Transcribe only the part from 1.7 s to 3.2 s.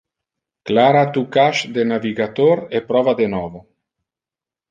de navigator e prova